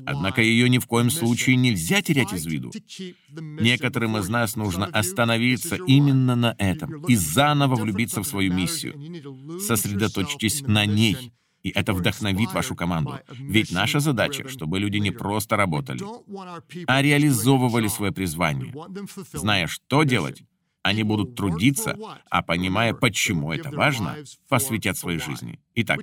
Однако 0.05 0.41
ее 0.41 0.69
ни 0.69 0.77
в 0.77 0.87
коем 0.87 1.09
случае 1.09 1.55
нельзя 1.57 2.01
терять 2.01 2.33
из 2.33 2.45
виду. 2.45 2.71
Некоторым 3.29 4.17
из 4.17 4.29
нас 4.29 4.55
нужно 4.55 4.85
остановиться 4.85 5.77
именно 5.87 6.35
на 6.35 6.55
этом 6.57 7.05
и 7.05 7.15
заново 7.15 7.75
влюбиться 7.75 8.21
в 8.21 8.27
свою 8.27 8.53
миссию. 8.53 8.95
Сосредоточьтесь 9.59 10.61
на 10.61 10.85
ней, 10.85 11.33
и 11.63 11.69
это 11.69 11.93
вдохновит 11.93 12.53
вашу 12.53 12.75
команду. 12.75 13.19
Ведь 13.31 13.71
наша 13.71 13.99
задача, 13.99 14.47
чтобы 14.47 14.79
люди 14.79 14.97
не 14.97 15.11
просто 15.11 15.57
работали, 15.57 16.01
а 16.87 17.01
реализовывали 17.01 17.87
свое 17.87 18.11
призвание. 18.11 18.73
Зная, 19.33 19.67
что 19.67 20.03
делать, 20.03 20.43
они 20.85 21.01
будут 21.01 21.35
трудиться, 21.35 21.97
а 22.29 22.43
понимая, 22.43 22.93
почему 22.93 23.51
это 23.51 23.71
важно, 23.71 24.17
посвятят 24.47 24.95
своей 24.95 25.17
жизни. 25.17 25.59
Итак, 25.73 26.01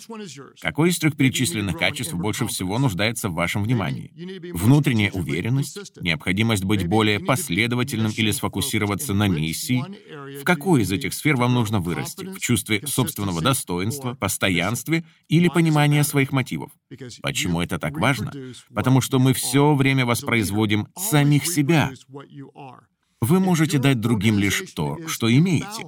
какое 0.61 0.91
из 0.91 0.99
трех 0.99 1.17
перечисленных 1.17 1.79
качеств 1.79 2.15
больше 2.15 2.49
всего 2.49 2.81
нуждается 2.81 3.29
в 3.29 3.35
вашем 3.35 3.63
внимании? 3.63 4.13
Внутренняя 4.53 5.13
уверенность, 5.13 5.79
необходимость 6.01 6.65
быть 6.65 6.89
более 6.89 7.21
последовательным 7.21 8.11
или 8.17 8.33
сфокусироваться 8.33 9.15
на 9.15 9.29
миссии? 9.29 9.85
В 10.41 10.43
какой 10.43 10.83
из 10.83 10.91
этих 10.91 11.15
сфер 11.15 11.37
вам 11.37 11.55
нужно 11.55 11.79
вырасти? 11.79 12.27
В 12.27 12.41
чувстве 12.41 12.85
собственного 12.85 13.41
достоинства, 13.41 14.15
постоянстве 14.15 15.05
или 15.29 15.49
понимания 15.49 16.03
своих 16.03 16.33
мотивов? 16.33 16.73
Почему 17.23 17.61
это 17.61 17.79
так 17.79 17.97
важно? 17.99 18.33
Потому 18.75 19.01
что 19.01 19.21
мы 19.21 19.33
все 19.33 19.77
время 19.77 20.05
воспроизводим 20.05 20.89
самих 20.97 21.47
себя. 21.47 21.93
Вы 23.23 23.39
можете 23.39 23.79
дать 23.79 24.01
другим 24.01 24.37
лишь 24.37 24.73
то, 24.75 24.99
что 25.07 25.33
имеете. 25.33 25.87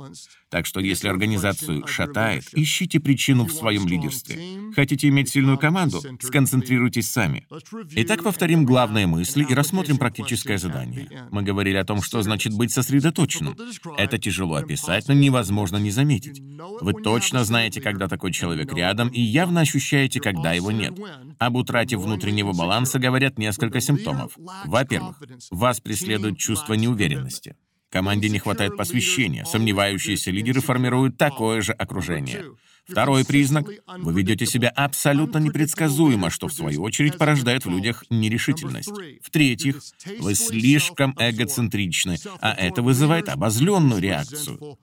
Так 0.54 0.66
что 0.66 0.78
если 0.78 1.08
организацию 1.08 1.84
шатает, 1.88 2.44
ищите 2.52 3.00
причину 3.00 3.44
в 3.44 3.52
своем 3.52 3.88
лидерстве. 3.88 4.38
Хотите 4.72 5.08
иметь 5.08 5.28
сильную 5.28 5.58
команду? 5.58 6.00
Сконцентрируйтесь 6.20 7.10
сами. 7.10 7.48
Итак, 7.96 8.22
повторим 8.22 8.64
главные 8.64 9.08
мысли 9.08 9.44
и 9.50 9.52
рассмотрим 9.52 9.98
практическое 9.98 10.56
задание. 10.56 11.26
Мы 11.32 11.42
говорили 11.42 11.76
о 11.76 11.84
том, 11.84 12.00
что 12.00 12.22
значит 12.22 12.52
быть 12.54 12.70
сосредоточенным. 12.70 13.56
Это 13.98 14.16
тяжело 14.18 14.54
описать, 14.54 15.08
но 15.08 15.14
невозможно 15.14 15.78
не 15.78 15.90
заметить. 15.90 16.40
Вы 16.80 16.92
точно 17.02 17.44
знаете, 17.44 17.80
когда 17.80 18.06
такой 18.06 18.30
человек 18.30 18.72
рядом, 18.72 19.08
и 19.08 19.20
явно 19.20 19.62
ощущаете, 19.62 20.20
когда 20.20 20.52
его 20.52 20.70
нет. 20.70 20.94
Об 21.40 21.56
утрате 21.56 21.96
внутреннего 21.96 22.52
баланса 22.52 23.00
говорят 23.00 23.38
несколько 23.38 23.80
симптомов. 23.80 24.38
Во-первых, 24.66 25.20
вас 25.50 25.80
преследует 25.80 26.38
чувство 26.38 26.74
неуверенности. 26.74 27.56
Команде 27.94 28.28
не 28.28 28.40
хватает 28.40 28.76
посвящения, 28.76 29.44
сомневающиеся 29.44 30.32
лидеры 30.32 30.60
формируют 30.60 31.16
такое 31.16 31.62
же 31.62 31.70
окружение. 31.70 32.42
Второй 32.88 33.24
признак— 33.24 33.68
вы 33.98 34.12
ведете 34.12 34.46
себя 34.46 34.70
абсолютно 34.70 35.38
непредсказуемо, 35.38 36.28
что 36.28 36.48
в 36.48 36.52
свою 36.52 36.82
очередь 36.82 37.16
порождает 37.16 37.64
в 37.64 37.70
людях 37.70 38.02
нерешительность. 38.10 38.90
В-третьих, 39.22 39.80
вы 40.18 40.34
слишком 40.34 41.14
эгоцентричны, 41.20 42.16
а 42.40 42.52
это 42.54 42.82
вызывает 42.82 43.28
обозленную 43.28 44.00
реакцию. 44.00 44.76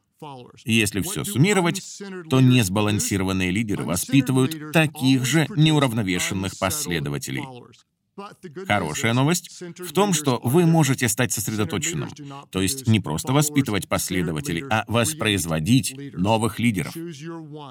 Если 0.63 1.02
все 1.02 1.26
суммировать, 1.26 1.84
то 2.30 2.39
несбалансированные 2.39 3.52
лидеры 3.52 3.84
воспитывают 3.84 4.71
таких 4.71 5.26
же 5.26 5.47
неуравновешенных 5.58 6.58
последователей. 6.58 7.43
Хорошая 8.68 9.14
новость 9.14 9.62
в 9.78 9.92
том, 9.94 10.14
что 10.14 10.40
вы 10.44 10.66
можете 10.66 11.08
стать 11.08 11.32
сосредоточенным, 11.32 12.10
то 12.50 12.62
есть 12.62 12.88
не 12.88 13.00
просто 13.00 13.34
воспитывать 13.34 13.88
последователей, 13.88 14.64
а 14.70 14.84
воспроизводить 14.88 15.96
новых 16.14 16.60
лидеров. 16.60 16.96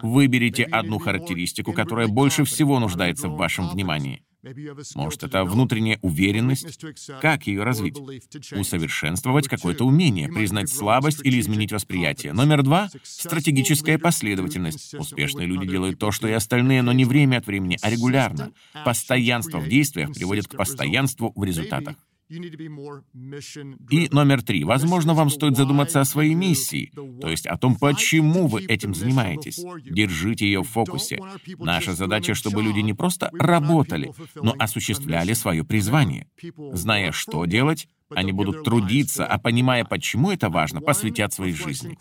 Выберите 0.02 0.64
одну 0.64 0.98
характеристику, 0.98 1.72
которая 1.72 2.08
больше 2.08 2.44
всего 2.44 2.78
нуждается 2.78 3.28
в 3.28 3.36
вашем 3.36 3.70
внимании. 3.70 4.22
Может, 4.94 5.24
это 5.24 5.44
внутренняя 5.44 5.98
уверенность? 6.02 6.82
Как 7.20 7.46
ее 7.46 7.62
развить? 7.62 7.96
Усовершенствовать 8.52 9.48
какое-то 9.48 9.84
умение, 9.84 10.28
признать 10.28 10.70
слабость 10.70 11.20
или 11.24 11.40
изменить 11.40 11.72
восприятие. 11.72 12.32
Номер 12.32 12.62
два— 12.62 12.88
стратегическая 13.02 13.98
последовательность. 13.98 14.94
Успешные 14.94 15.46
люди 15.46 15.66
делают 15.66 15.98
то, 15.98 16.10
что 16.10 16.28
и 16.28 16.32
остальные, 16.32 16.82
но 16.82 16.92
не 16.92 17.04
время 17.04 17.38
от 17.38 17.46
времени, 17.46 17.78
а 17.82 17.90
регулярно. 17.90 18.52
Постоянство 18.84 19.58
в 19.58 19.68
действиях 19.68 20.12
приводит 20.12 20.48
к 20.48 20.56
постоянству 20.56 21.32
в 21.34 21.44
результатах. 21.44 21.96
И 23.90 24.08
номер 24.12 24.42
три. 24.42 24.64
Возможно, 24.64 25.14
вам 25.14 25.30
стоит 25.30 25.56
задуматься 25.56 26.00
о 26.00 26.04
своей 26.04 26.34
миссии, 26.34 26.92
то 27.20 27.28
есть 27.28 27.46
о 27.46 27.56
том, 27.56 27.74
почему 27.76 28.46
вы 28.46 28.64
этим 28.64 28.94
занимаетесь. 28.94 29.60
Держите 29.84 30.46
ее 30.46 30.62
в 30.62 30.68
фокусе. 30.68 31.18
Наша 31.58 31.94
задача, 31.94 32.34
чтобы 32.34 32.62
люди 32.62 32.80
не 32.80 32.94
просто 32.94 33.30
работали, 33.32 34.12
но 34.36 34.54
осуществляли 34.58 35.32
свое 35.32 35.64
призвание. 35.64 36.28
Зная, 36.72 37.12
что 37.12 37.44
делать, 37.46 37.88
они 38.14 38.32
будут 38.32 38.64
трудиться, 38.64 39.26
а 39.26 39.38
понимая, 39.38 39.84
почему 39.84 40.30
это 40.30 40.48
важно, 40.48 40.80
посвятят 40.80 41.32
своей 41.32 41.54
жизни. 41.54 41.98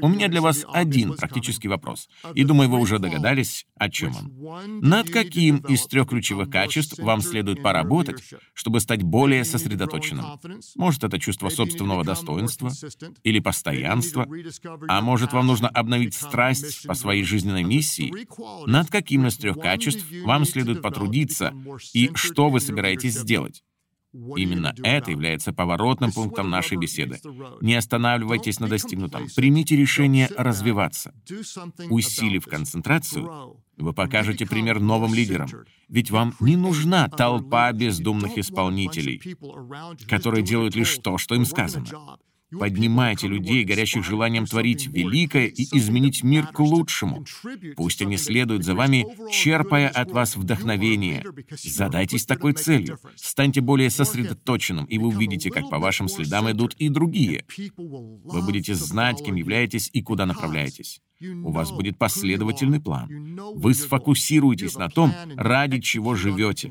У 0.00 0.08
меня 0.08 0.28
для 0.28 0.40
вас 0.40 0.64
один 0.72 1.14
практический 1.14 1.68
вопрос, 1.68 2.08
и 2.34 2.44
думаю, 2.44 2.68
вы 2.68 2.78
уже 2.78 2.98
догадались, 2.98 3.66
о 3.76 3.88
чем 3.90 4.14
он. 4.16 4.80
Над 4.80 5.10
каким 5.10 5.58
из 5.58 5.86
трех 5.86 6.08
ключевых 6.08 6.50
качеств 6.50 6.98
вам 6.98 7.20
следует 7.20 7.62
поработать, 7.62 8.22
чтобы 8.54 8.80
стать 8.80 9.02
более 9.02 9.44
сосредоточенным? 9.44 10.24
Может, 10.76 11.04
это 11.04 11.18
чувство 11.18 11.48
собственного 11.48 12.04
достоинства 12.04 12.70
или 13.22 13.40
постоянства, 13.40 14.26
а 14.88 15.00
может, 15.00 15.32
вам 15.32 15.46
нужно 15.46 15.68
обновить 15.68 16.14
страсть 16.14 16.86
по 16.86 16.94
своей 16.94 17.24
жизненной 17.24 17.64
миссии? 17.64 18.12
Над 18.66 18.90
каким 18.90 19.26
из 19.26 19.36
трех 19.36 19.58
качеств 19.58 20.04
вам 20.24 20.44
следует 20.44 20.82
потрудиться, 20.82 21.54
и 21.92 22.10
что 22.14 22.48
вы 22.48 22.60
собираетесь 22.60 23.14
сделать? 23.14 23.62
Именно 24.12 24.74
это 24.82 25.10
является 25.10 25.52
поворотным 25.52 26.12
пунктом 26.12 26.48
нашей 26.48 26.78
беседы. 26.78 27.20
Не 27.60 27.74
останавливайтесь 27.74 28.58
на 28.58 28.68
достигнутом. 28.68 29.26
Примите 29.36 29.76
решение 29.76 30.28
развиваться. 30.36 31.14
Усилив 31.90 32.46
концентрацию, 32.46 33.60
вы 33.76 33.92
покажете 33.92 34.46
пример 34.46 34.80
новым 34.80 35.14
лидерам. 35.14 35.48
Ведь 35.88 36.10
вам 36.10 36.34
не 36.40 36.56
нужна 36.56 37.08
толпа 37.08 37.70
бездумных 37.72 38.38
исполнителей, 38.38 39.22
которые 40.08 40.42
делают 40.42 40.74
лишь 40.74 40.96
то, 40.98 41.18
что 41.18 41.34
им 41.34 41.44
сказано. 41.44 41.86
Поднимайте 42.50 43.28
людей, 43.28 43.64
горящих 43.64 44.04
желанием 44.04 44.46
творить 44.46 44.86
великое 44.86 45.46
и 45.46 45.64
изменить 45.76 46.22
мир 46.22 46.46
к 46.46 46.60
лучшему. 46.60 47.24
Пусть 47.76 48.00
они 48.00 48.16
следуют 48.16 48.64
за 48.64 48.74
вами, 48.74 49.06
черпая 49.30 49.88
от 49.88 50.12
вас 50.12 50.36
вдохновение. 50.36 51.24
Задайтесь 51.62 52.24
такой 52.24 52.54
целью. 52.54 52.98
Станьте 53.16 53.60
более 53.60 53.90
сосредоточенным, 53.90 54.86
и 54.86 54.98
вы 54.98 55.08
увидите, 55.08 55.50
как 55.50 55.68
по 55.68 55.78
вашим 55.78 56.08
следам 56.08 56.50
идут 56.50 56.74
и 56.74 56.88
другие. 56.88 57.44
Вы 57.76 58.42
будете 58.42 58.74
знать, 58.74 59.22
кем 59.22 59.34
являетесь 59.34 59.90
и 59.92 60.02
куда 60.02 60.24
направляетесь. 60.24 61.00
У 61.20 61.50
вас 61.50 61.70
будет 61.70 61.98
последовательный 61.98 62.80
план. 62.80 63.38
Вы 63.56 63.74
сфокусируетесь 63.74 64.76
на 64.76 64.88
том, 64.88 65.12
ради 65.36 65.80
чего 65.80 66.14
живете 66.14 66.70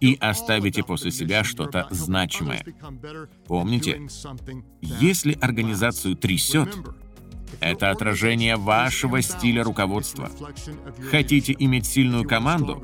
и 0.00 0.16
оставите 0.20 0.82
после 0.82 1.10
себя 1.10 1.44
что-то 1.44 1.86
значимое. 1.90 2.64
Помните, 3.46 4.00
если 4.80 5.32
организацию 5.40 6.16
трясет, 6.16 6.74
это 7.60 7.90
отражение 7.90 8.56
вашего 8.56 9.20
стиля 9.22 9.62
руководства. 9.62 10.30
Хотите 11.10 11.54
иметь 11.58 11.86
сильную 11.86 12.24
команду? 12.24 12.82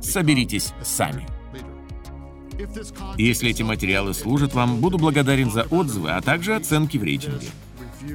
Соберитесь 0.00 0.72
сами. 0.82 1.26
Если 3.16 3.50
эти 3.50 3.62
материалы 3.62 4.14
служат 4.14 4.52
вам, 4.54 4.80
буду 4.80 4.98
благодарен 4.98 5.50
за 5.50 5.62
отзывы, 5.62 6.10
а 6.10 6.20
также 6.20 6.56
оценки 6.56 6.98
в 6.98 7.02
рейтинге. 7.04 7.46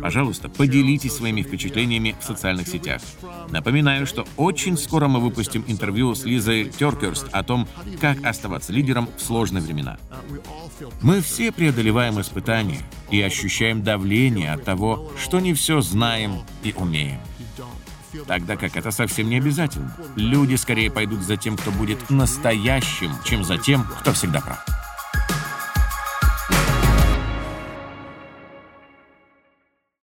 Пожалуйста, 0.01 0.49
поделитесь 0.49 1.13
своими 1.13 1.41
впечатлениями 1.41 2.15
в 2.19 2.23
социальных 2.23 2.67
сетях. 2.67 3.01
Напоминаю, 3.49 4.05
что 4.05 4.25
очень 4.37 4.77
скоро 4.77 5.07
мы 5.07 5.19
выпустим 5.19 5.63
интервью 5.67 6.15
с 6.15 6.23
Лизой 6.25 6.65
Теркерст 6.65 7.27
о 7.31 7.43
том, 7.43 7.67
как 7.99 8.23
оставаться 8.25 8.71
лидером 8.71 9.09
в 9.17 9.21
сложные 9.21 9.63
времена. 9.63 9.97
Мы 11.01 11.21
все 11.21 11.51
преодолеваем 11.51 12.19
испытания 12.19 12.81
и 13.09 13.21
ощущаем 13.21 13.83
давление 13.83 14.53
от 14.53 14.63
того, 14.63 15.11
что 15.21 15.39
не 15.39 15.53
все 15.53 15.81
знаем 15.81 16.43
и 16.63 16.73
умеем. 16.75 17.19
Тогда 18.27 18.55
как 18.55 18.77
это 18.77 18.91
совсем 18.91 19.29
не 19.29 19.37
обязательно. 19.37 19.95
Люди 20.15 20.55
скорее 20.55 20.91
пойдут 20.91 21.21
за 21.21 21.35
тем, 21.35 21.57
кто 21.57 21.71
будет 21.71 22.09
настоящим, 22.09 23.11
чем 23.25 23.43
за 23.43 23.57
тем, 23.57 23.85
кто 23.99 24.13
всегда 24.13 24.39
прав. 24.39 24.82